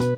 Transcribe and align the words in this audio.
Chapter 0.00 0.16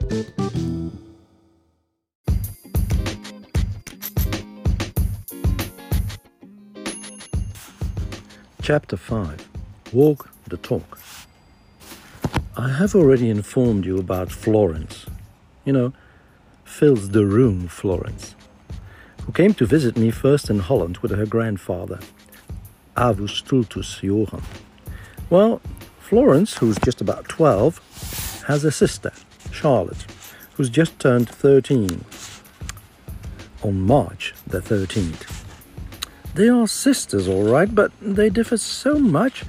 5 8.96 9.48
Walk 9.92 10.30
the 10.46 10.56
Talk. 10.58 11.00
I 12.56 12.68
have 12.68 12.95
already 12.95 13.29
informed 13.29 13.84
you 13.84 13.98
about 13.98 14.30
Florence. 14.30 15.07
You 15.64 15.73
know, 15.73 15.93
fills 16.62 17.11
the 17.11 17.27
room 17.27 17.67
Florence, 17.67 18.37
who 19.25 19.33
came 19.33 19.53
to 19.55 19.67
visit 19.67 19.96
me 19.96 20.12
first 20.12 20.49
in 20.49 20.61
Holland 20.61 20.99
with 20.99 21.11
her 21.11 21.27
grandfather, 21.27 21.99
Avus 22.96 23.33
Stultus 23.33 24.01
Johann. 24.01 24.45
Well, 25.29 25.61
Florence, 25.99 26.59
who's 26.59 26.79
just 26.79 27.01
about 27.01 27.25
12, 27.25 28.45
has 28.46 28.64
a 28.64 28.71
sister, 28.71 29.11
Charlotte, 29.53 30.07
who's 30.55 30.71
just 30.71 30.99
turned 30.99 31.29
13 31.29 32.05
on 33.63 33.81
March 33.81 34.35
the 34.47 34.61
13th. 34.61 35.45
They 36.35 36.49
are 36.49 36.67
sisters, 36.67 37.29
all 37.29 37.45
right, 37.45 37.73
but 37.73 37.93
they 38.01 38.31
differ 38.31 38.57
so 38.57 38.99
much 38.99 39.45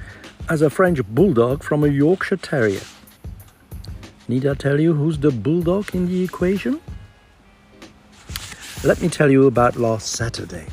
as 0.48 0.62
a 0.62 0.70
French 0.70 1.02
bulldog 1.06 1.62
from 1.62 1.82
a 1.82 1.88
Yorkshire 1.88 2.36
terrier. 2.36 2.82
Need 4.28 4.46
I 4.46 4.54
tell 4.54 4.80
you 4.80 4.92
who's 4.94 5.18
the 5.18 5.30
bulldog 5.30 5.94
in 5.94 6.06
the 6.06 6.22
equation? 6.22 6.80
Let 8.82 9.00
me 9.00 9.08
tell 9.08 9.30
you 9.30 9.46
about 9.46 9.76
last 9.76 10.08
Saturday 10.12 10.66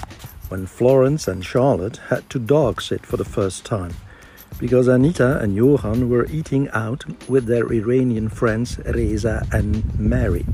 when 0.49 0.65
Florence 0.65 1.29
and 1.29 1.45
Charlotte 1.45 1.97
had 2.09 2.29
to 2.29 2.39
dog 2.39 2.81
sit 2.81 3.05
for 3.05 3.15
the 3.15 3.25
first 3.25 3.65
time 3.65 3.93
because 4.61 4.87
Anita 4.87 5.39
and 5.39 5.55
Johan 5.55 6.07
were 6.07 6.27
eating 6.27 6.69
out 6.69 7.03
with 7.27 7.47
their 7.47 7.65
Iranian 7.73 8.29
friends 8.29 8.77
Reza 8.85 9.47
and 9.51 9.99
Mary. 9.99 10.45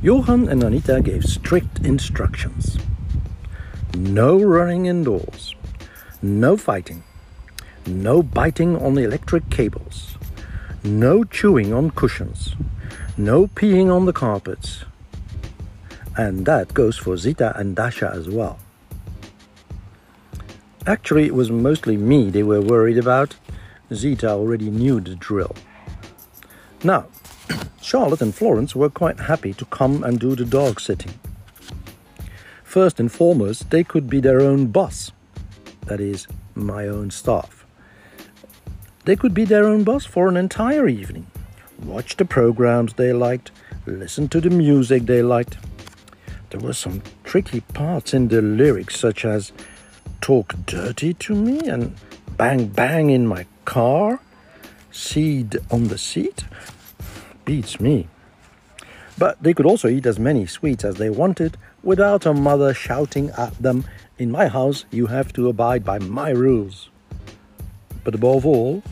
Johan 0.00 0.48
and 0.48 0.62
Anita 0.62 1.00
gave 1.00 1.24
strict 1.24 1.80
instructions. 1.80 2.78
No 3.96 4.40
running 4.40 4.86
indoors. 4.86 5.56
No 6.22 6.56
fighting. 6.56 7.02
No 7.84 8.22
biting 8.22 8.76
on 8.76 8.96
electric 8.96 9.50
cables. 9.50 10.16
No 10.84 11.24
chewing 11.24 11.74
on 11.74 11.90
cushions. 11.90 12.54
No 13.16 13.48
peeing 13.48 13.92
on 13.92 14.06
the 14.06 14.12
carpets. 14.12 14.84
And 16.16 16.46
that 16.46 16.74
goes 16.74 16.96
for 16.96 17.16
Zita 17.16 17.58
and 17.58 17.74
Dasha 17.74 18.08
as 18.14 18.28
well. 18.28 18.60
Actually, 20.86 21.26
it 21.26 21.34
was 21.34 21.50
mostly 21.50 21.96
me 21.96 22.28
they 22.30 22.42
were 22.42 22.60
worried 22.60 22.98
about. 22.98 23.36
Zita 23.94 24.28
already 24.28 24.70
knew 24.70 25.00
the 25.00 25.14
drill. 25.14 25.54
Now, 26.82 27.06
Charlotte 27.80 28.22
and 28.22 28.34
Florence 28.34 28.74
were 28.74 28.90
quite 28.90 29.20
happy 29.20 29.52
to 29.54 29.64
come 29.66 30.02
and 30.02 30.18
do 30.18 30.34
the 30.34 30.44
dog 30.44 30.80
sitting. 30.80 31.14
First 32.64 32.98
and 32.98 33.12
foremost, 33.12 33.70
they 33.70 33.84
could 33.84 34.08
be 34.08 34.18
their 34.18 34.40
own 34.40 34.68
boss. 34.68 35.12
That 35.86 36.00
is, 36.00 36.26
my 36.54 36.88
own 36.88 37.10
staff. 37.10 37.64
They 39.04 39.14
could 39.14 39.34
be 39.34 39.44
their 39.44 39.64
own 39.64 39.84
boss 39.84 40.04
for 40.04 40.28
an 40.28 40.36
entire 40.36 40.88
evening. 40.88 41.26
Watch 41.84 42.16
the 42.16 42.24
programs 42.24 42.94
they 42.94 43.12
liked, 43.12 43.50
listen 43.86 44.28
to 44.28 44.40
the 44.40 44.50
music 44.50 45.06
they 45.06 45.22
liked. 45.22 45.58
There 46.50 46.60
were 46.60 46.72
some 46.72 47.02
tricky 47.24 47.60
parts 47.60 48.14
in 48.14 48.28
the 48.28 48.42
lyrics, 48.42 48.98
such 48.98 49.24
as 49.24 49.52
talk 50.22 50.54
dirty 50.66 51.12
to 51.14 51.34
me 51.34 51.68
and 51.68 51.94
bang 52.38 52.66
bang 52.68 53.10
in 53.10 53.26
my 53.26 53.44
car, 53.66 54.20
seed 54.90 55.58
on 55.70 55.88
the 55.88 55.98
seat. 55.98 56.44
Beats 57.44 57.80
me. 57.80 58.08
But 59.18 59.42
they 59.42 59.52
could 59.52 59.66
also 59.66 59.88
eat 59.88 60.06
as 60.06 60.18
many 60.18 60.46
sweets 60.46 60.84
as 60.84 60.94
they 60.94 61.10
wanted 61.10 61.58
without 61.82 62.24
a 62.24 62.32
mother 62.32 62.72
shouting 62.72 63.30
at 63.30 63.54
them, 63.60 63.84
In 64.16 64.30
my 64.30 64.46
house, 64.46 64.84
you 64.90 65.06
have 65.06 65.32
to 65.34 65.48
abide 65.48 65.84
by 65.84 65.98
my 65.98 66.30
rules. 66.30 66.88
But 68.04 68.14
above 68.14 68.46
all, 68.46 68.82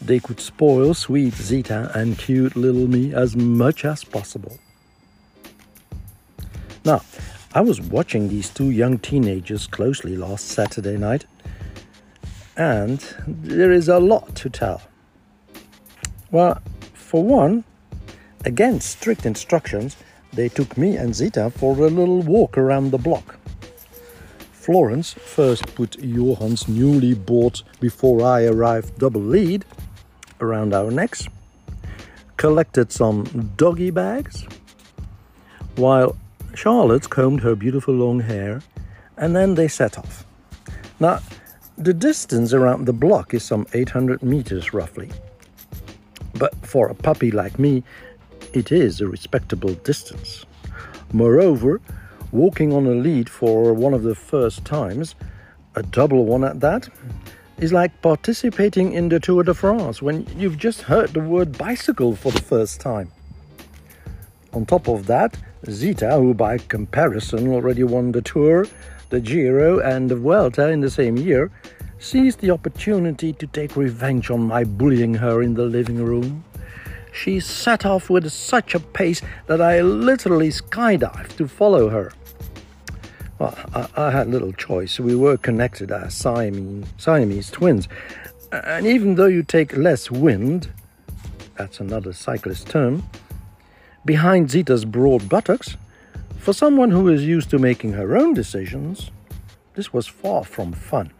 they 0.00 0.18
could 0.18 0.40
spoil 0.40 0.94
sweet 0.94 1.34
Zita 1.34 1.92
and 1.94 2.16
cute 2.16 2.56
little 2.56 2.88
me 2.88 3.12
as 3.12 3.36
much 3.36 3.84
as 3.84 4.02
possible. 4.02 4.58
Now, 6.84 7.02
I 7.52 7.62
was 7.62 7.80
watching 7.80 8.28
these 8.28 8.48
two 8.48 8.70
young 8.70 9.00
teenagers 9.00 9.66
closely 9.66 10.16
last 10.16 10.46
Saturday 10.46 10.96
night, 10.96 11.26
and 12.56 13.00
there 13.26 13.72
is 13.72 13.88
a 13.88 13.98
lot 13.98 14.36
to 14.36 14.48
tell. 14.48 14.82
Well, 16.30 16.62
for 16.94 17.24
one, 17.24 17.64
against 18.44 18.90
strict 18.90 19.26
instructions, 19.26 19.96
they 20.32 20.48
took 20.48 20.78
me 20.78 20.96
and 20.96 21.12
Zita 21.12 21.50
for 21.50 21.76
a 21.76 21.88
little 21.88 22.22
walk 22.22 22.56
around 22.56 22.92
the 22.92 22.98
block. 22.98 23.36
Florence 24.52 25.12
first 25.12 25.74
put 25.74 25.98
Johann's 26.00 26.68
newly 26.68 27.14
bought 27.14 27.64
before 27.80 28.22
I 28.22 28.44
arrived 28.44 28.96
double 29.00 29.22
lead 29.22 29.64
around 30.40 30.72
our 30.72 30.92
necks, 30.92 31.26
collected 32.36 32.92
some 32.92 33.24
doggy 33.56 33.90
bags, 33.90 34.46
while 35.74 36.14
Charlotte 36.54 37.08
combed 37.08 37.40
her 37.40 37.54
beautiful 37.54 37.94
long 37.94 38.20
hair, 38.20 38.60
and 39.16 39.34
then 39.34 39.54
they 39.54 39.68
set 39.68 39.98
off. 39.98 40.24
Now, 40.98 41.20
the 41.78 41.94
distance 41.94 42.52
around 42.52 42.84
the 42.84 42.92
block 42.92 43.32
is 43.32 43.42
some 43.42 43.66
800 43.72 44.22
meters 44.22 44.74
roughly. 44.74 45.10
But 46.34 46.54
for 46.66 46.88
a 46.88 46.94
puppy 46.94 47.30
like 47.30 47.58
me, 47.58 47.82
it 48.52 48.72
is 48.72 49.00
a 49.00 49.06
respectable 49.06 49.74
distance. 49.74 50.44
Moreover, 51.12 51.80
walking 52.32 52.72
on 52.72 52.86
a 52.86 52.94
lead 52.94 53.28
for 53.28 53.72
one 53.72 53.94
of 53.94 54.02
the 54.02 54.14
first 54.14 54.64
times, 54.64 55.14
a 55.74 55.82
double 55.82 56.24
one 56.24 56.44
at 56.44 56.60
that, 56.60 56.88
is 57.58 57.72
like 57.72 58.02
participating 58.02 58.92
in 58.92 59.08
the 59.08 59.20
Tour 59.20 59.42
de 59.42 59.54
France 59.54 60.00
when 60.00 60.26
you've 60.36 60.58
just 60.58 60.82
heard 60.82 61.10
the 61.10 61.20
word 61.20 61.56
bicycle 61.58 62.16
for 62.16 62.32
the 62.32 62.42
first 62.42 62.80
time. 62.80 63.12
On 64.52 64.66
top 64.66 64.88
of 64.88 65.06
that, 65.06 65.36
Zita, 65.68 66.16
who 66.16 66.34
by 66.34 66.58
comparison 66.58 67.52
already 67.52 67.84
won 67.84 68.12
the 68.12 68.22
Tour, 68.22 68.66
the 69.10 69.20
Giro, 69.20 69.78
and 69.78 70.10
the 70.10 70.16
Vuelta 70.16 70.68
in 70.68 70.80
the 70.80 70.90
same 70.90 71.16
year, 71.16 71.50
seized 71.98 72.40
the 72.40 72.50
opportunity 72.50 73.32
to 73.34 73.46
take 73.46 73.76
revenge 73.76 74.30
on 74.30 74.42
my 74.42 74.64
bullying 74.64 75.14
her 75.14 75.42
in 75.42 75.54
the 75.54 75.64
living 75.64 76.02
room. 76.02 76.44
She 77.12 77.40
set 77.40 77.84
off 77.84 78.08
with 78.08 78.30
such 78.30 78.74
a 78.74 78.80
pace 78.80 79.20
that 79.46 79.60
I 79.60 79.80
literally 79.82 80.48
skydived 80.48 81.36
to 81.36 81.46
follow 81.46 81.88
her. 81.88 82.12
Well, 83.38 83.56
I, 83.74 83.88
I 83.96 84.10
had 84.10 84.28
little 84.28 84.52
choice. 84.52 84.98
We 84.98 85.14
were 85.14 85.36
connected 85.36 85.90
as 85.90 86.14
Siamese, 86.14 86.86
Siamese 86.98 87.50
twins. 87.50 87.88
And 88.52 88.86
even 88.86 89.14
though 89.14 89.26
you 89.26 89.42
take 89.42 89.76
less 89.76 90.10
wind, 90.10 90.70
that's 91.56 91.80
another 91.80 92.12
cyclist 92.12 92.68
term, 92.68 93.02
behind 94.04 94.50
Zita's 94.50 94.84
broad 94.84 95.28
buttocks, 95.28 95.76
for 96.38 96.52
someone 96.52 96.90
who 96.90 97.08
is 97.08 97.24
used 97.24 97.50
to 97.50 97.58
making 97.58 97.92
her 97.92 98.16
own 98.16 98.32
decisions, 98.34 99.10
this 99.74 99.92
was 99.92 100.06
far 100.06 100.44
from 100.44 100.72
fun. 100.72 101.12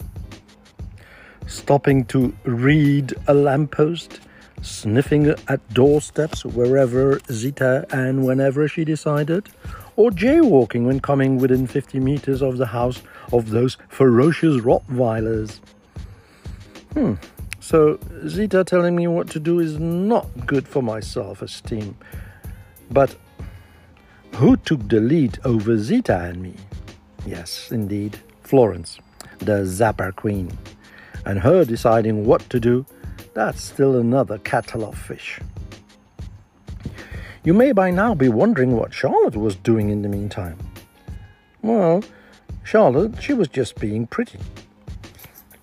Stopping 1.46 2.04
to 2.06 2.34
read 2.44 3.14
a 3.26 3.34
lamppost, 3.34 4.20
sniffing 4.62 5.34
at 5.48 5.74
doorsteps 5.74 6.44
wherever 6.44 7.20
Zita 7.30 7.86
and 7.90 8.24
whenever 8.24 8.68
she 8.68 8.84
decided, 8.84 9.48
or 9.96 10.10
jaywalking 10.10 10.86
when 10.86 11.00
coming 11.00 11.38
within 11.38 11.66
50 11.66 12.00
meters 12.00 12.42
of 12.42 12.56
the 12.56 12.66
house 12.66 13.02
of 13.32 13.50
those 13.50 13.76
ferocious 13.88 14.62
Rottweilers. 14.62 15.60
Hmm, 16.94 17.14
so 17.60 17.98
Zita 18.26 18.64
telling 18.64 18.96
me 18.96 19.06
what 19.06 19.28
to 19.30 19.38
do 19.38 19.60
is 19.60 19.78
not 19.78 20.26
good 20.46 20.66
for 20.66 20.82
my 20.82 21.00
self 21.00 21.42
esteem. 21.42 21.96
But 22.90 23.16
who 24.34 24.56
took 24.56 24.88
the 24.88 25.00
lead 25.00 25.38
over 25.44 25.78
Zita 25.78 26.18
and 26.18 26.42
me? 26.42 26.54
Yes, 27.26 27.70
indeed, 27.70 28.18
Florence, 28.42 28.98
the 29.38 29.64
Zapper 29.64 30.14
Queen. 30.14 30.56
And 31.24 31.38
her 31.40 31.64
deciding 31.64 32.24
what 32.24 32.48
to 32.50 32.58
do 32.58 32.86
that's 33.34 33.62
still 33.62 33.96
another 33.96 34.38
kettle 34.38 34.84
of 34.84 34.98
fish. 34.98 35.40
You 37.44 37.54
may 37.54 37.72
by 37.72 37.90
now 37.90 38.14
be 38.14 38.28
wondering 38.28 38.76
what 38.76 38.92
Charlotte 38.92 39.36
was 39.36 39.54
doing 39.56 39.88
in 39.88 40.02
the 40.02 40.08
meantime. 40.08 40.58
Well, 41.62 42.02
Charlotte, 42.64 43.22
she 43.22 43.32
was 43.32 43.48
just 43.48 43.78
being 43.80 44.06
pretty. 44.06 44.38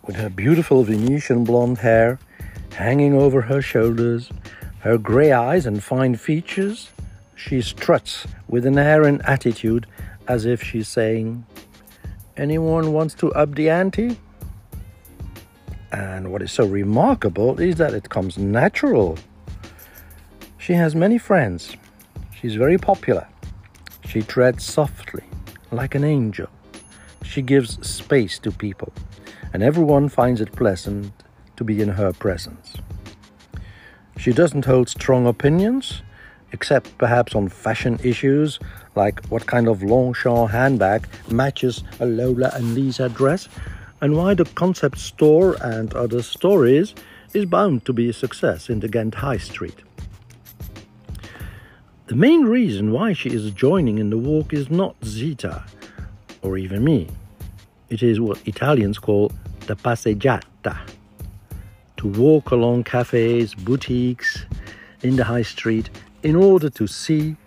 With 0.05 0.15
her 0.15 0.29
beautiful 0.29 0.83
Venetian 0.83 1.43
blonde 1.43 1.79
hair 1.79 2.19
hanging 2.73 3.13
over 3.13 3.41
her 3.41 3.61
shoulders, 3.61 4.31
her 4.79 4.97
grey 4.97 5.31
eyes 5.31 5.65
and 5.65 5.83
fine 5.83 6.15
features, 6.15 6.89
she 7.37 7.61
struts 7.61 8.25
with 8.49 8.65
an 8.65 8.77
air 8.77 9.03
and 9.03 9.21
attitude 9.25 9.85
as 10.27 10.45
if 10.45 10.61
she's 10.61 10.87
saying, 10.87 11.45
Anyone 12.35 12.91
wants 12.91 13.13
to 13.15 13.31
up 13.33 13.55
the 13.55 13.69
ante? 13.69 14.17
And 15.91 16.31
what 16.31 16.41
is 16.41 16.51
so 16.51 16.65
remarkable 16.65 17.59
is 17.59 17.75
that 17.75 17.93
it 17.93 18.09
comes 18.09 18.37
natural. 18.37 19.17
She 20.57 20.73
has 20.73 20.95
many 20.95 21.17
friends. 21.17 21.77
She's 22.39 22.55
very 22.55 22.77
popular. 22.77 23.27
She 24.07 24.21
treads 24.21 24.63
softly, 24.63 25.23
like 25.71 25.95
an 25.95 26.03
angel. 26.03 26.49
She 27.23 27.41
gives 27.41 27.87
space 27.87 28.39
to 28.39 28.51
people, 28.51 28.91
and 29.53 29.63
everyone 29.63 30.09
finds 30.09 30.41
it 30.41 30.51
pleasant 30.51 31.11
to 31.55 31.63
be 31.63 31.81
in 31.81 31.89
her 31.89 32.13
presence. 32.13 32.73
She 34.17 34.33
doesn't 34.33 34.65
hold 34.65 34.89
strong 34.89 35.27
opinions, 35.27 36.01
except 36.51 36.97
perhaps 36.97 37.35
on 37.35 37.49
fashion 37.49 37.99
issues 38.03 38.59
like 38.95 39.25
what 39.27 39.45
kind 39.45 39.67
of 39.67 39.83
Longchamp 39.83 40.49
handbag 40.49 41.07
matches 41.29 41.83
a 41.99 42.05
Lola 42.05 42.51
and 42.53 42.73
Liza 42.73 43.09
dress, 43.09 43.47
and 44.01 44.15
why 44.15 44.33
the 44.33 44.45
concept 44.45 44.97
store 44.97 45.55
and 45.61 45.93
other 45.93 46.21
stories 46.21 46.93
is 47.33 47.45
bound 47.45 47.85
to 47.85 47.93
be 47.93 48.09
a 48.09 48.13
success 48.13 48.69
in 48.69 48.79
the 48.79 48.87
Ghent 48.87 49.15
High 49.15 49.37
Street. 49.37 49.75
The 52.07 52.15
main 52.15 52.45
reason 52.45 52.91
why 52.91 53.13
she 53.13 53.29
is 53.29 53.51
joining 53.51 53.97
in 53.97 54.09
the 54.09 54.17
walk 54.17 54.53
is 54.53 54.69
not 54.69 54.95
Zita, 55.03 55.65
or 56.41 56.57
even 56.57 56.83
me. 56.83 57.09
It 57.89 58.01
is 58.01 58.19
what 58.19 58.47
Italians 58.47 58.97
call 58.97 59.31
the 59.67 59.75
passeggiata. 59.75 60.77
To 61.97 62.07
walk 62.07 62.51
along 62.51 62.85
cafes, 62.85 63.53
boutiques, 63.53 64.45
in 65.03 65.15
the 65.15 65.23
high 65.23 65.41
street 65.41 65.89
in 66.27 66.35
order 66.35 66.69
to 66.69 66.85
see 66.87 67.37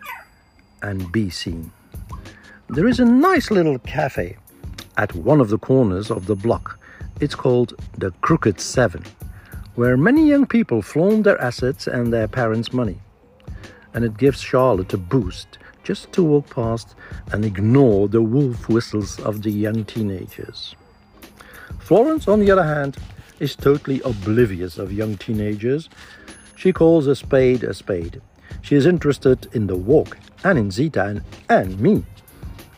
and 0.80 1.12
be 1.12 1.28
seen. 1.28 1.70
There 2.70 2.88
is 2.88 2.98
a 2.98 3.04
nice 3.04 3.50
little 3.50 3.78
cafe 3.80 4.38
at 4.96 5.14
one 5.14 5.38
of 5.38 5.50
the 5.50 5.58
corners 5.58 6.10
of 6.10 6.24
the 6.24 6.34
block. 6.34 6.80
It's 7.20 7.34
called 7.34 7.74
the 7.98 8.10
Crooked 8.22 8.58
Seven, 8.58 9.04
where 9.74 9.98
many 9.98 10.26
young 10.26 10.46
people 10.46 10.80
flaunt 10.80 11.24
their 11.24 11.38
assets 11.42 11.86
and 11.86 12.10
their 12.10 12.26
parents' 12.26 12.72
money. 12.72 12.98
And 13.92 14.02
it 14.02 14.16
gives 14.16 14.40
Charlotte 14.40 14.94
a 14.94 14.96
boost 14.96 15.58
just 15.84 16.10
to 16.14 16.22
walk 16.22 16.48
past 16.48 16.94
and 17.32 17.44
ignore 17.44 18.08
the 18.08 18.22
wolf 18.22 18.66
whistles 18.70 19.20
of 19.20 19.42
the 19.42 19.50
young 19.50 19.84
teenagers. 19.84 20.74
Florence, 21.80 22.26
on 22.26 22.40
the 22.40 22.50
other 22.50 22.64
hand, 22.64 22.96
is 23.40 23.54
totally 23.54 24.00
oblivious 24.06 24.78
of 24.78 24.90
young 24.90 25.18
teenagers. 25.18 25.90
She 26.56 26.72
calls 26.72 27.06
a 27.06 27.14
spade 27.14 27.62
a 27.62 27.74
spade. 27.74 28.22
She 28.62 28.76
is 28.76 28.86
interested 28.86 29.48
in 29.52 29.66
the 29.66 29.76
walk 29.76 30.18
and 30.44 30.58
in 30.58 30.70
Zita 30.70 31.22
and, 31.48 31.80
me. 31.80 32.04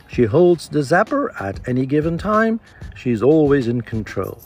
She 0.08 0.24
holds 0.24 0.68
the 0.68 0.80
zapper 0.80 1.28
at 1.40 1.66
any 1.68 1.86
given 1.86 2.18
time. 2.18 2.60
She's 2.94 3.22
always 3.22 3.68
in 3.68 3.80
control. 3.80 4.42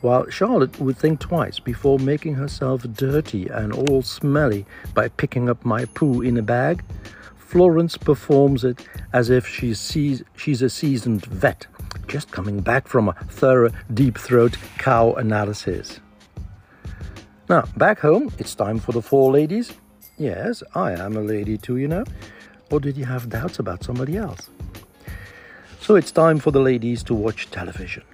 While 0.00 0.28
Charlotte 0.30 0.80
would 0.80 0.96
think 0.96 1.20
twice 1.20 1.60
before 1.60 1.98
making 1.98 2.34
herself 2.34 2.82
dirty 2.82 3.48
and 3.48 3.72
all 3.72 4.02
smelly 4.02 4.66
by 4.94 5.08
picking 5.08 5.48
up 5.48 5.64
my 5.64 5.84
poo 5.84 6.22
in 6.22 6.36
a 6.36 6.42
bag, 6.42 6.82
Florence 7.36 7.98
performs 7.98 8.64
it 8.64 8.84
as 9.12 9.28
if 9.28 9.46
she's, 9.46 10.24
she's 10.34 10.62
a 10.62 10.70
seasoned 10.70 11.26
vet, 11.26 11.66
just 12.08 12.32
coming 12.32 12.60
back 12.60 12.88
from 12.88 13.10
a 13.10 13.12
thorough 13.28 13.70
deep 13.92 14.16
throat 14.16 14.56
cow 14.78 15.12
analysis. 15.12 16.00
Now, 17.48 17.64
back 17.76 18.00
home, 18.00 18.32
it's 18.38 18.54
time 18.54 18.78
for 18.78 18.92
the 18.92 19.02
four 19.02 19.30
ladies. 19.30 19.72
Yes, 20.18 20.62
I 20.74 20.92
am 20.92 21.16
a 21.16 21.20
lady 21.20 21.56
too, 21.56 21.76
you 21.78 21.88
know. 21.88 22.04
Or 22.70 22.80
did 22.80 22.96
you 22.96 23.04
have 23.04 23.28
doubts 23.28 23.58
about 23.58 23.82
somebody 23.84 24.16
else? 24.16 24.48
So 25.80 25.96
it's 25.96 26.12
time 26.12 26.38
for 26.38 26.50
the 26.50 26.60
ladies 26.60 27.02
to 27.04 27.14
watch 27.14 27.50
television. 27.50 28.04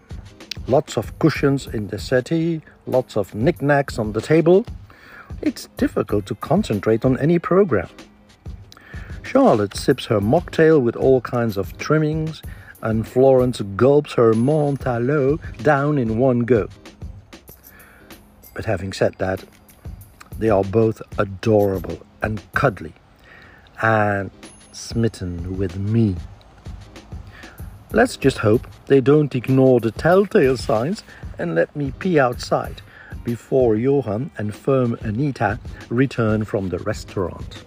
Lots 0.66 0.96
of 0.96 1.18
cushions 1.18 1.66
in 1.66 1.88
the 1.88 1.98
settee, 1.98 2.62
lots 2.86 3.16
of 3.16 3.34
knickknacks 3.34 3.98
on 3.98 4.12
the 4.12 4.20
table. 4.20 4.64
It's 5.42 5.68
difficult 5.76 6.26
to 6.26 6.34
concentrate 6.36 7.04
on 7.04 7.18
any 7.18 7.38
program. 7.38 7.88
Charlotte 9.22 9.76
sips 9.76 10.06
her 10.06 10.20
mocktail 10.20 10.80
with 10.80 10.96
all 10.96 11.20
kinds 11.20 11.56
of 11.56 11.76
trimmings, 11.78 12.42
and 12.80 13.06
Florence 13.06 13.60
gulps 13.76 14.14
her 14.14 14.32
Montalot 14.32 15.40
down 15.62 15.98
in 15.98 16.18
one 16.18 16.40
go. 16.40 16.68
But 18.54 18.64
having 18.64 18.92
said 18.92 19.14
that, 19.18 19.44
they 20.38 20.50
are 20.50 20.64
both 20.64 21.02
adorable 21.18 21.98
and 22.22 22.40
cuddly 22.52 22.94
and 23.82 24.30
smitten 24.72 25.58
with 25.58 25.76
me. 25.76 26.16
Let's 27.92 28.16
just 28.16 28.38
hope 28.38 28.66
they 28.86 29.00
don't 29.00 29.34
ignore 29.34 29.80
the 29.80 29.90
telltale 29.90 30.56
signs 30.56 31.02
and 31.38 31.54
let 31.54 31.74
me 31.74 31.92
pee 31.98 32.18
outside 32.18 32.82
before 33.24 33.76
Johan 33.76 34.30
and 34.38 34.54
firm 34.54 34.96
Anita 35.00 35.58
return 35.88 36.44
from 36.44 36.68
the 36.68 36.78
restaurant. 36.78 37.64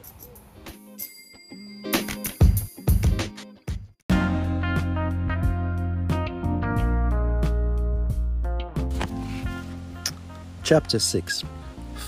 Chapter 10.63 10.99
6 10.99 11.43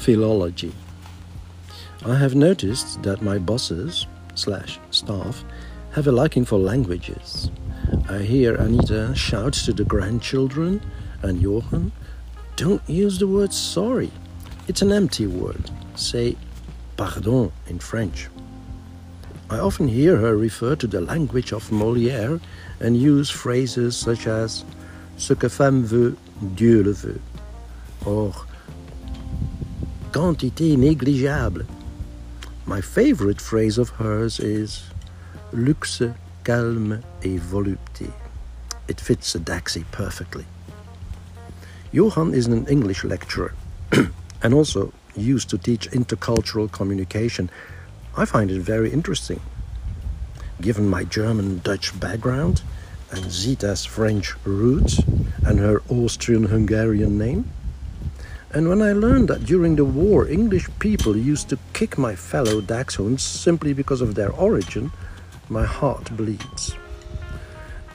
Philology 0.03 0.73
I 2.05 2.15
have 2.15 2.35
noticed 2.35 3.01
that 3.03 3.21
my 3.21 3.37
bosses 3.37 4.05
slash 4.35 4.77
staff 4.91 5.45
have 5.93 6.07
a 6.07 6.11
liking 6.11 6.43
for 6.43 6.59
languages. 6.59 7.49
I 8.09 8.17
hear 8.17 8.55
Anita 8.55 9.15
shout 9.15 9.53
to 9.63 9.71
the 9.71 9.85
grandchildren 9.85 10.81
and 11.21 11.41
Johan, 11.41 11.93
don't 12.57 12.81
use 12.85 13.17
the 13.17 13.27
word 13.27 13.53
sorry. 13.53 14.11
It's 14.67 14.81
an 14.81 14.91
empty 14.91 15.25
word. 15.25 15.71
Say 15.95 16.35
pardon 16.97 17.53
in 17.67 17.79
French. 17.79 18.27
I 19.49 19.59
often 19.59 19.87
hear 19.87 20.17
her 20.17 20.35
refer 20.35 20.75
to 20.75 20.87
the 20.87 20.99
language 20.99 21.53
of 21.53 21.69
Molière 21.69 22.41
and 22.81 22.97
use 22.97 23.29
phrases 23.29 23.95
such 23.95 24.27
as 24.27 24.65
Ce 25.15 25.33
que 25.33 25.47
femme 25.47 25.85
veut, 25.85 26.17
Dieu 26.55 26.83
le 26.83 26.91
veut, 26.91 27.21
or 28.05 28.33
quantité 30.13 30.77
négligeable. 30.77 31.65
My 32.67 32.81
favorite 32.81 33.41
phrase 33.41 33.79
of 33.79 33.89
hers 33.99 34.39
is 34.39 34.83
luxe, 35.51 36.03
calme 36.43 36.99
et 37.23 37.39
volupté. 37.39 38.07
It 38.87 39.01
fits 39.01 39.33
a 39.33 39.39
Daxi 39.39 39.83
perfectly. 39.91 40.45
Johan 41.91 42.33
is 42.33 42.45
an 42.45 42.67
English 42.67 43.03
lecturer 43.03 43.53
and 44.43 44.53
also 44.53 44.93
used 45.15 45.49
to 45.49 45.57
teach 45.57 45.89
intercultural 45.91 46.71
communication. 46.71 47.49
I 48.15 48.25
find 48.25 48.51
it 48.51 48.61
very 48.61 48.91
interesting. 48.91 49.41
Given 50.61 50.87
my 50.87 51.05
German 51.05 51.59
Dutch 51.63 51.99
background 51.99 52.61
and 53.11 53.31
Zita's 53.31 53.83
French 53.83 54.35
roots 54.45 54.99
and 55.43 55.59
her 55.59 55.81
Austrian 55.89 56.43
Hungarian 56.43 57.17
name, 57.17 57.51
and 58.53 58.69
when 58.69 58.81
I 58.81 58.93
learned 58.93 59.29
that 59.29 59.45
during 59.45 59.75
the 59.75 59.85
war 59.85 60.27
English 60.27 60.67
people 60.79 61.17
used 61.17 61.49
to 61.49 61.57
kick 61.73 61.97
my 61.97 62.15
fellow 62.15 62.61
Dachshunds 62.61 63.21
simply 63.21 63.73
because 63.73 64.01
of 64.01 64.15
their 64.15 64.31
origin, 64.31 64.91
my 65.49 65.65
heart 65.65 66.15
bleeds. 66.15 66.75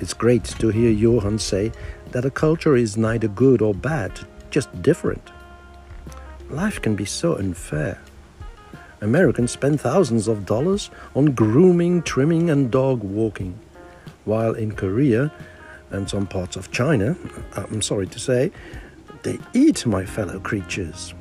It's 0.01 0.15
great 0.15 0.45
to 0.45 0.69
hear 0.69 0.91
Johan 0.91 1.39
say 1.39 1.73
that 2.13 2.25
a 2.25 2.31
culture 2.31 2.77
is 2.77 2.97
neither 2.97 3.29
good 3.29 3.63
or 3.63 3.75
bad, 3.75 4.21
just 4.51 4.83
different. 4.83 5.31
Life 6.51 6.81
can 6.81 6.97
be 6.97 7.05
so 7.05 7.37
unfair. 7.37 8.01
Americans 9.01 9.53
spend 9.53 9.81
thousands 9.81 10.27
of 10.27 10.45
dollars 10.47 10.91
on 11.15 11.33
grooming, 11.33 12.03
trimming, 12.03 12.51
and 12.51 12.71
dog 12.71 13.03
walking, 13.03 13.59
while 14.25 14.55
in 14.55 14.73
Korea 14.73 15.33
and 15.91 16.09
some 16.09 16.27
parts 16.27 16.57
of 16.57 16.71
China, 16.71 17.17
I'm 17.55 17.83
sorry 17.83 18.07
to 18.09 18.19
say, 18.19 18.51
they 19.23 19.39
eat 19.55 19.87
my 19.87 20.05
fellow 20.05 20.41
creatures. 20.41 21.15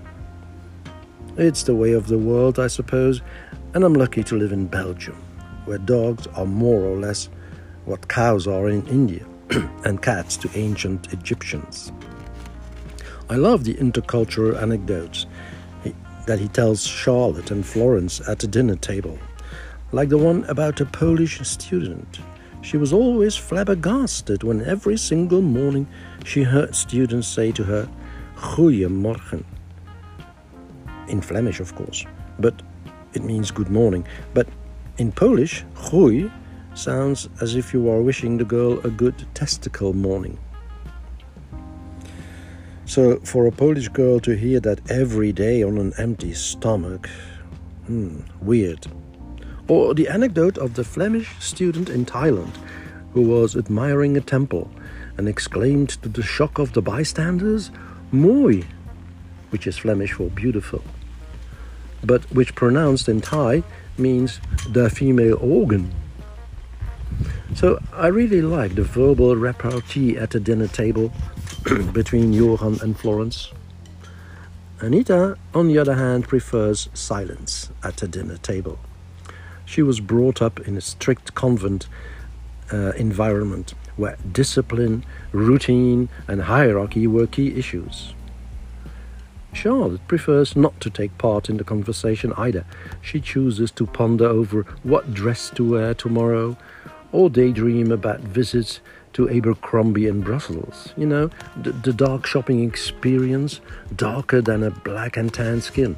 It's 1.38 1.63
the 1.63 1.75
way 1.75 1.94
of 1.94 2.08
the 2.08 2.18
world, 2.18 2.60
I 2.60 2.68
suppose, 2.68 3.22
and 3.74 3.84
I'm 3.84 3.94
lucky 3.94 4.24
to 4.24 4.36
live 4.36 4.51
in 4.51 4.68
Belgium, 4.68 5.16
where 5.66 5.77
dogs 5.77 6.27
are 6.27 6.46
more 6.46 6.82
or 6.82 6.98
less 6.98 7.30
what 7.86 8.08
cows 8.08 8.48
are 8.48 8.70
in 8.70 8.86
India, 8.88 9.25
and 9.86 10.01
cats 10.01 10.36
to 10.38 10.50
ancient 10.56 11.13
Egyptians. 11.13 11.92
I 13.30 13.36
love 13.36 13.66
the 13.66 13.75
intercultural 13.75 14.62
anecdotes 14.62 15.25
that 16.27 16.39
he 16.39 16.48
tells 16.50 16.86
Charlotte 16.86 17.51
and 17.51 17.66
Florence 17.66 18.22
at 18.27 18.39
the 18.39 18.48
dinner 18.48 18.75
table, 18.75 19.18
like 19.92 20.10
the 20.10 20.18
one 20.18 20.44
about 20.46 20.82
a 20.82 20.86
Polish 20.86 21.39
student. 21.48 22.20
She 22.62 22.77
was 22.77 22.92
always 22.92 23.36
flabbergasted 23.36 24.44
when 24.44 24.62
every 24.66 24.98
single 24.98 25.42
morning 25.42 25.88
she 26.28 26.44
heard 26.44 26.76
students 26.76 27.28
say 27.28 27.52
to 27.54 27.64
her, 27.64 27.90
Goeiemorgen. 28.36 29.46
In 31.08 31.22
Flemish, 31.22 31.60
of 31.60 31.74
course, 31.76 32.06
but 32.38 32.62
it 33.14 33.24
means 33.24 33.50
good 33.50 33.70
morning. 33.70 34.06
But 34.34 34.48
in 34.98 35.12
Polish, 35.12 35.64
Goei 35.74 36.30
sounds 36.74 37.30
as 37.42 37.56
if 37.56 37.74
you 37.74 37.90
are 37.90 38.02
wishing 38.02 38.38
the 38.38 38.46
girl 38.46 38.80
a 38.86 38.90
good 38.90 39.26
testicle 39.34 39.94
morning. 39.94 40.38
So, 42.86 43.20
for 43.24 43.48
a 43.48 43.52
Polish 43.52 43.88
girl 43.90 44.20
to 44.22 44.36
hear 44.36 44.60
that 44.62 44.92
every 44.92 45.32
day 45.32 45.64
on 45.64 45.78
an 45.78 45.94
empty 45.98 46.34
stomach, 46.34 47.10
Hmm, 47.88 48.20
weird. 48.42 48.86
Or 49.70 49.94
the 49.94 50.10
anecdote 50.10 50.58
of 50.58 50.74
the 50.74 50.84
Flemish 50.84 51.30
student 51.40 51.90
in 51.90 52.06
Thailand 52.06 52.54
who 53.14 53.22
was 53.22 53.56
admiring 53.56 54.18
a 54.18 54.22
temple 54.22 54.70
and 55.18 55.28
exclaimed 55.28 55.90
to 55.90 56.10
the 56.10 56.24
shock 56.24 56.60
of 56.60 56.74
the 56.74 56.82
bystanders, 56.82 57.72
Mooi, 58.12 58.66
which 59.50 59.68
is 59.68 59.78
Flemish 59.78 60.14
for 60.14 60.30
beautiful, 60.30 60.84
but 62.04 62.24
which 62.32 62.56
pronounced 62.56 63.10
in 63.10 63.22
Thai 63.22 63.64
means 63.98 64.40
the 64.70 64.90
female 64.90 65.38
organ. 65.42 65.92
So 67.56 67.82
I 67.94 68.08
really 68.08 68.42
like 68.42 68.76
the 68.76 68.84
verbal 68.84 69.36
repartee 69.36 70.18
at 70.18 70.32
the 70.32 70.40
dinner 70.40 70.68
table 70.68 71.12
between 71.92 72.34
Johan 72.34 72.80
and 72.82 72.98
Florence. 72.98 73.52
Anita, 74.80 75.36
on 75.56 75.68
the 75.68 75.80
other 75.80 75.96
hand, 75.96 76.28
prefers 76.28 76.88
silence 76.94 77.72
at 77.84 77.98
the 77.98 78.08
dinner 78.08 78.38
table. 78.38 78.78
She 79.66 79.82
was 79.82 80.00
brought 80.00 80.42
up 80.42 80.60
in 80.62 80.78
a 80.78 80.82
strict 80.82 81.34
convent 81.34 81.88
uh, 82.72 82.92
environment 82.92 83.74
where 83.98 84.18
discipline, 84.32 85.04
routine, 85.32 86.10
and 86.27 86.44
hierarchy 86.44 87.08
were 87.08 87.27
key 87.27 87.58
issues. 87.58 88.13
Charlotte 89.54 90.08
prefers 90.08 90.56
not 90.56 90.80
to 90.82 90.89
take 90.89 91.18
part 91.18 91.50
in 91.50 91.58
the 91.58 91.63
conversation 91.63 92.32
either. 92.38 92.63
She 93.01 93.20
chooses 93.20 93.72
to 93.72 93.88
ponder 93.88 94.27
over 94.27 94.63
what 94.84 95.13
dress 95.13 95.50
to 95.51 95.72
wear 95.72 95.94
tomorrow 95.94 96.56
or 97.12 97.30
daydream 97.30 97.92
about 97.92 98.20
visits 98.20 98.80
to 99.13 99.27
Abercrombie 99.30 100.06
in 100.06 100.22
Brussels. 100.22 100.94
You 100.96 101.08
know, 101.08 101.30
the, 101.60 101.72
the 101.72 101.92
dark 101.92 102.27
shopping 102.27 102.63
experience, 102.63 103.60
darker 103.96 104.42
than 104.42 104.62
a 104.62 104.70
black 104.70 105.18
and 105.18 105.34
tan 105.34 105.62
skin, 105.62 105.98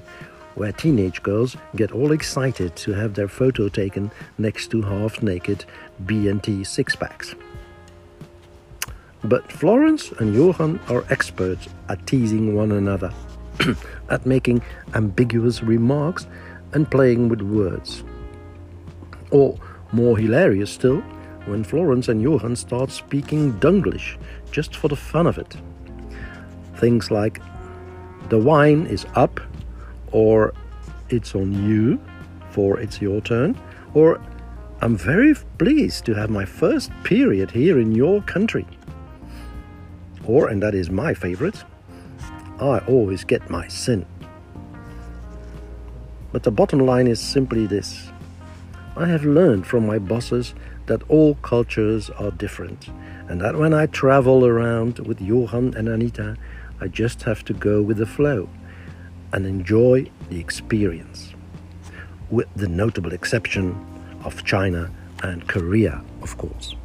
where 0.56 0.72
teenage 0.72 1.22
girls 1.22 1.58
get 1.76 1.92
all 1.92 2.14
excited 2.14 2.78
to 2.78 2.94
have 2.94 3.16
their 3.16 3.28
photo 3.28 3.68
taken 3.68 4.10
next 4.38 4.72
to 4.72 4.82
half 4.84 5.22
naked 5.22 5.66
B&T 6.06 6.64
six 6.64 6.96
packs. 6.96 7.36
But 9.24 9.52
Florence 9.52 10.12
and 10.14 10.34
Johan 10.34 10.80
are 10.90 11.04
experts 11.10 11.68
at 11.90 12.06
teasing 12.08 12.56
one 12.56 12.72
another, 12.72 13.14
at 14.10 14.26
making 14.26 14.62
ambiguous 14.94 15.62
remarks 15.62 16.26
and 16.74 16.90
playing 16.90 17.28
with 17.28 17.42
words. 17.42 18.04
Or, 19.32 19.58
more 19.92 20.18
hilarious 20.18 20.72
still, 20.72 21.02
when 21.46 21.64
Florence 21.64 22.08
and 22.08 22.22
Johan 22.22 22.56
start 22.56 22.92
speaking 22.92 23.54
Dunglish 23.60 24.18
just 24.52 24.76
for 24.76 24.88
the 24.88 24.96
fun 24.96 25.28
of 25.28 25.38
it. 25.38 25.56
Things 26.76 27.12
like, 27.12 27.42
the 28.30 28.38
wine 28.38 28.86
is 28.86 29.06
up, 29.16 29.40
or 30.12 30.54
it's 31.10 31.36
on 31.36 31.68
you, 31.68 32.00
for 32.52 32.80
it's 32.80 33.02
your 33.02 33.20
turn, 33.22 33.60
or 33.94 34.22
I'm 34.82 34.96
very 34.96 35.34
pleased 35.58 36.06
to 36.06 36.14
have 36.14 36.30
my 36.30 36.46
first 36.46 36.92
period 37.04 37.52
here 37.52 37.80
in 37.80 37.94
your 37.94 38.22
country. 38.22 38.66
And 40.30 40.62
that 40.62 40.76
is 40.76 40.92
my 40.92 41.16
favorite, 41.16 41.64
I 42.62 42.80
always 42.88 43.24
get 43.24 43.50
my 43.50 43.68
sin. 43.68 44.06
But 46.32 46.44
the 46.44 46.52
bottom 46.52 46.80
line 46.80 47.08
is 47.08 47.20
simply 47.20 47.66
this 47.66 48.12
I 48.96 49.08
have 49.08 49.26
learned 49.26 49.66
from 49.66 49.88
my 49.88 49.98
bosses 49.98 50.54
that 50.86 51.02
all 51.10 51.34
cultures 51.36 52.12
are 52.12 52.30
different, 52.30 52.90
and 53.28 53.42
that 53.42 53.56
when 53.56 53.74
I 53.74 53.88
travel 53.88 54.46
around 54.46 55.00
with 55.00 55.20
Johan 55.20 55.74
and 55.76 55.90
Anita, 55.90 56.38
I 56.80 56.90
just 56.90 57.24
have 57.24 57.44
to 57.46 57.54
go 57.54 57.82
with 57.82 57.98
the 57.98 58.06
flow 58.06 58.50
and 59.34 59.48
enjoy 59.48 60.12
the 60.30 60.40
experience, 60.40 61.34
with 62.30 62.48
the 62.56 62.68
notable 62.68 63.14
exception 63.14 63.76
of 64.24 64.44
China 64.44 64.92
and 65.24 65.48
Korea, 65.48 66.04
of 66.22 66.38
course. 66.38 66.76